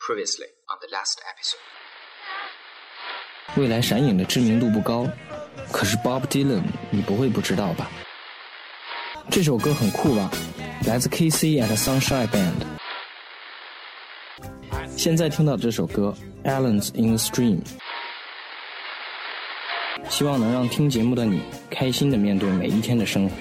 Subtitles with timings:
[0.00, 1.59] Previously on the last episode，
[3.55, 5.07] 未来闪影的知名度不高，
[5.71, 7.89] 可是 Bob Dylan 你不会不知道吧？
[9.29, 10.31] 这首歌很酷吧？
[10.87, 12.65] 来自 KC and Sunshine Band。
[14.97, 16.15] 现在听到的这首歌《
[16.49, 17.63] Allen's in the Stream》，
[20.09, 23.35] 希望能让听节目的你开心的面对每一天的生活。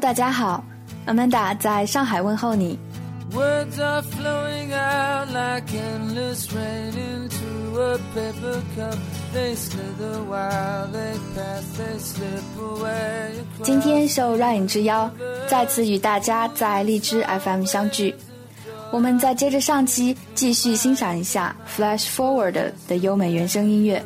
[0.00, 0.62] 大家好
[1.06, 2.78] ，Amanda 在上海问候你。
[13.62, 15.10] 今天受 Ryan 之邀，
[15.48, 18.14] 再次与大家在荔枝 FM 相聚。
[18.92, 22.52] 我们再接着上期，继续欣赏一下《Flash Forward》
[22.88, 24.02] 的优美原声音乐。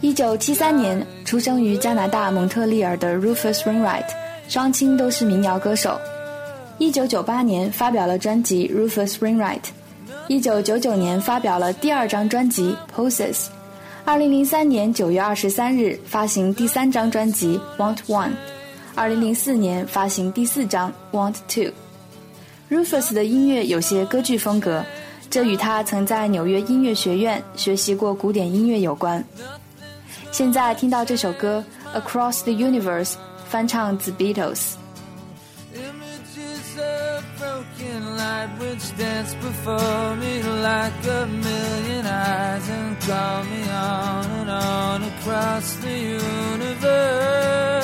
[0.00, 4.08] 一九七三年，出生于加拿大蒙特利尔的 Rufus Wainwright，
[4.48, 5.98] 双亲都是民谣歌手。
[6.78, 9.60] 一九九八年发表了专辑《Rufus Wainwright》，
[10.28, 13.34] 一九九九年发表了第二张专辑《Poses》，
[14.04, 18.28] 二零零三年九月二十三日发行第三张专辑《Want One》，
[18.94, 21.64] 二零零四年发行第四张《Want Two》。
[22.70, 24.84] Rufus 的音乐有些歌剧风格，
[25.30, 29.24] 这与他曾在纽约音乐学院学习过古典音乐有关。
[30.33, 31.63] 现在听到这首歌《
[31.99, 33.15] Across the Universe》，
[33.49, 34.75] 翻唱自 Beatles。
[35.73, 43.63] Images of broken light which dance before me like a million eyes and call me
[43.69, 46.19] on and on across the
[46.59, 47.79] universe.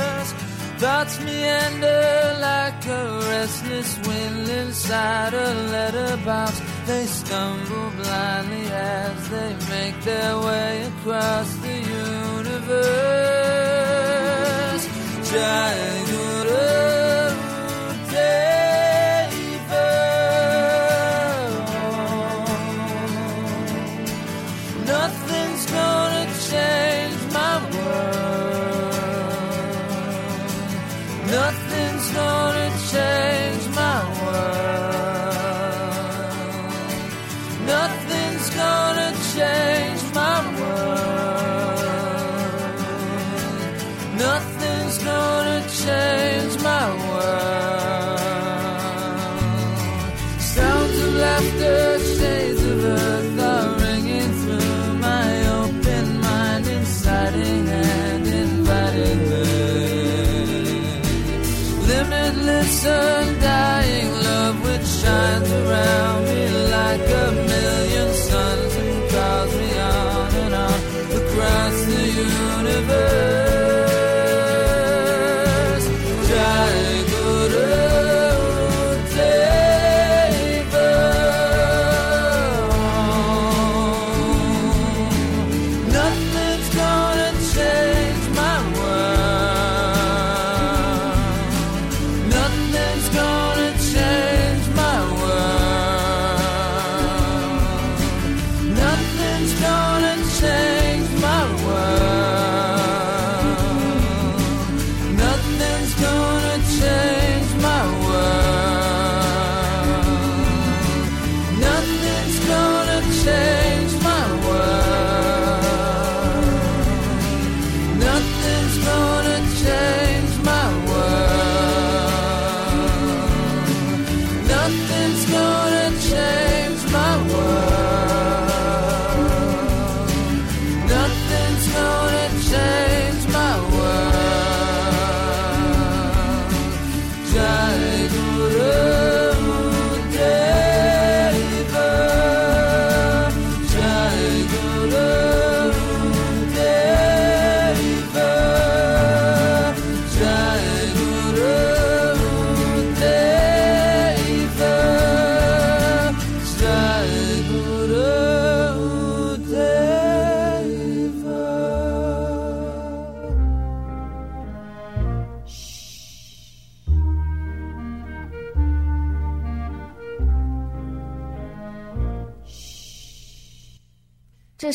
[0.77, 6.59] Thoughts meander like a restless wind inside a letterbox.
[6.91, 12.84] they stumble blindly as they make their way across the universe.
[15.30, 15.74] Jai
[18.10, 19.86] Deva.
[31.25, 33.39] Nothing's gonna change
[39.40, 39.69] share.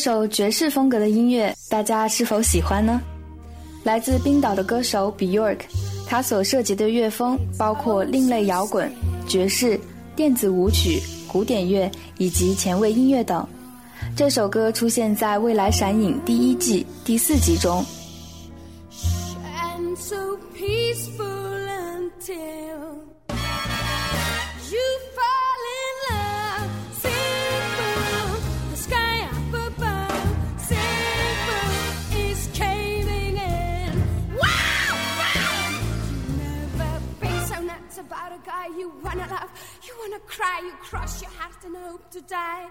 [0.06, 3.00] 首爵士风格的音乐大家是否喜欢呢？
[3.82, 5.58] 来自冰岛的歌手 Bjork，
[6.06, 8.88] 他所涉及的乐风包括另类摇滚、
[9.26, 9.76] 爵士、
[10.14, 13.44] 电子舞曲、古典乐以及前卫音乐等。
[14.14, 17.84] 这首歌出现在未来闪影第一季第四集中。
[40.62, 42.68] you crush your heart and hope to die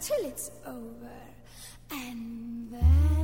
[0.00, 1.10] till it's over.
[1.90, 3.23] And then.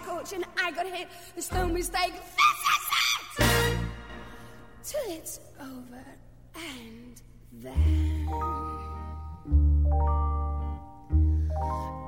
[0.00, 1.08] coach and I got hit.
[1.34, 2.12] The stone no mistake.
[2.12, 2.88] This is
[3.40, 3.78] it!
[4.84, 6.04] Till it's over
[6.54, 7.20] and
[7.52, 8.28] then.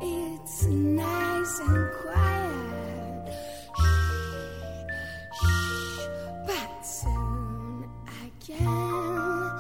[0.01, 3.35] It's nice and quiet.
[3.81, 6.07] Shh, shh,
[6.47, 7.91] but soon
[8.23, 9.53] again.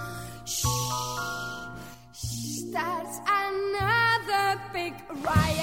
[0.44, 0.66] Shh,
[2.12, 4.94] shh, That's another big
[5.24, 5.57] riot.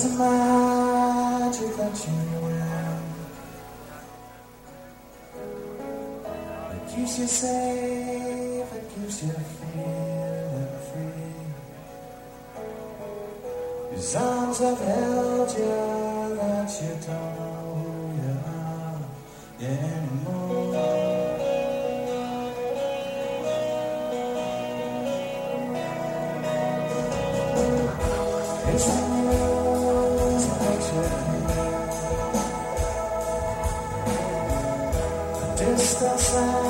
[0.00, 3.02] There's a magic that you wear
[6.70, 11.36] That keeps you safe, that keeps you feeling free
[13.94, 19.00] His arms have held you that you don't know you are
[19.58, 20.19] yeah.
[36.00, 36.69] so far.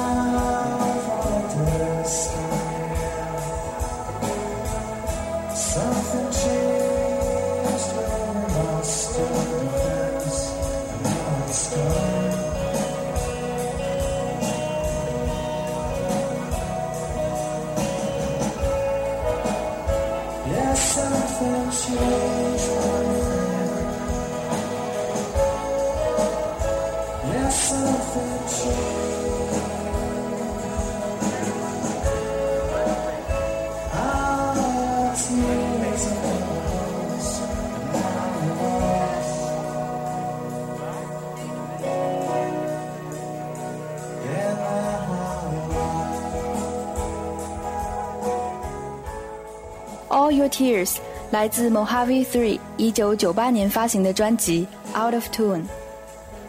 [50.08, 50.96] All Your Tears
[51.30, 55.64] 来自 Mojave Three 一九九八年发行的专辑 Out of Tune。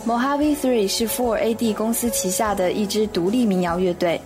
[0.05, 4.19] Mojave Three 是 Four AD 公司旗下的一支独立民谣乐队，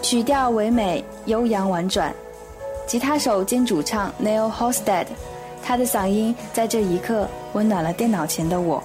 [0.00, 2.14] 曲调唯美、悠扬婉转。
[2.86, 5.06] 吉他手兼主唱 Neil Hosted，
[5.64, 8.82] 他的嗓音在这一刻温暖了电脑前的我。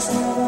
[0.00, 0.39] Christ.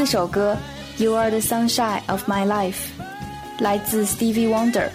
[0.00, 0.56] 四首歌
[1.04, 2.72] 《You Are the Sunshine of My Life》
[3.58, 4.88] 来自 Stevie Wonder。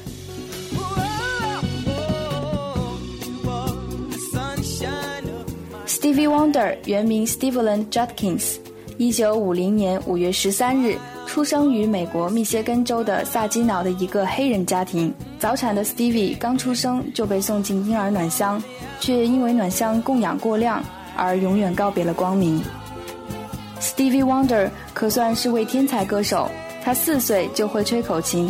[5.85, 8.55] Stevie Wonder 原名 Steven Judkins，
[8.97, 10.97] 一九五零年五月十三日
[11.27, 15.13] 出生于美国密歇根州的萨基瑙的一个黑人家庭。
[15.38, 18.59] 早产的 Stevie 刚出生就被送进婴儿暖箱，
[19.00, 20.83] 却因为暖箱供氧过量
[21.15, 22.59] 而永远告别了光明。
[23.79, 26.49] Stevie Wonder 可算是位天才歌手，
[26.81, 28.49] 他四岁就会吹口琴，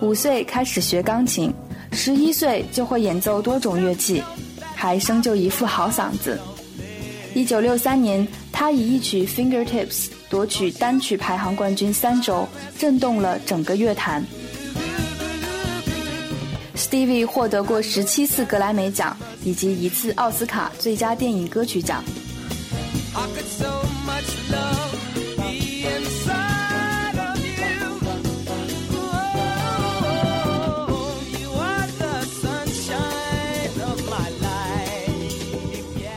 [0.00, 1.54] 五岁开始学钢琴，
[1.92, 4.20] 十一岁就会演奏多种乐器，
[4.74, 6.36] 还生就一副好嗓子。
[7.32, 12.46] 一九六三年，他以一曲《Fingertips》夺取单曲排行冠军三周，
[12.76, 14.24] 震动了整个乐坛。
[16.76, 22.02] Stevie 获得过十七次格莱美奖以及一次奥斯卡最佳电影歌曲奖。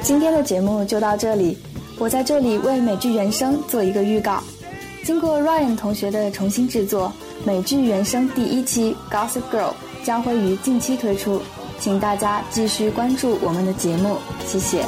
[0.08, 1.58] 今天的节目就到这里，
[1.98, 4.42] 我在这里为美剧原声做一个预告。
[5.04, 7.12] 经过 Ryan 同学的重新制作，
[7.44, 9.72] 美剧原声第一期《Gossip Girl》
[10.06, 11.42] 将会于近期推出，
[11.78, 14.16] 请大家继续关注我们的节目，
[14.48, 14.86] 谢谢。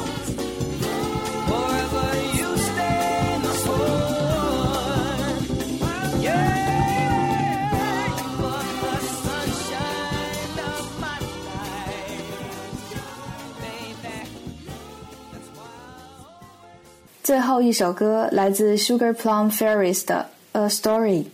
[17.30, 20.26] 最后一首歌来自 Sugar Plum Fairies 的
[20.58, 21.26] 《A Story》。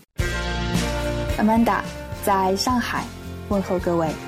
[1.39, 1.81] Amanda
[2.23, 3.03] 在上海
[3.49, 4.26] 问候各位。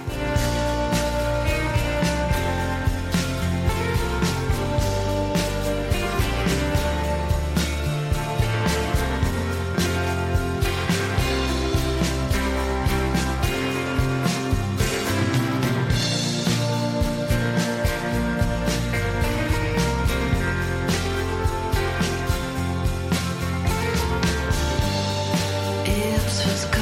[26.38, 26.77] just was good.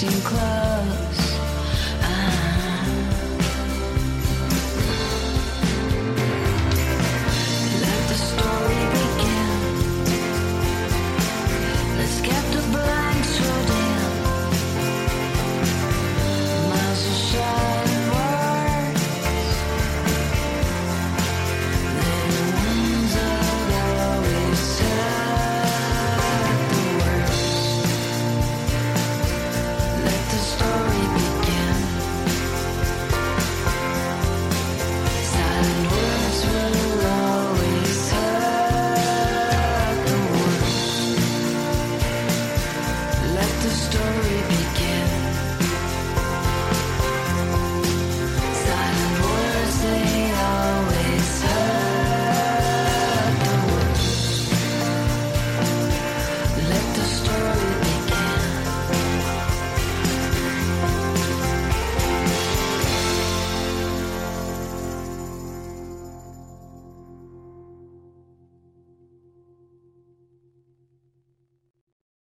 [0.00, 1.19] drifting close.